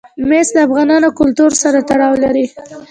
مس 0.29 0.47
د 0.55 0.57
افغان 0.67 0.89
کلتور 1.19 1.51
سره 1.61 1.79
تړاو 1.89 2.13
لري. 2.23 2.45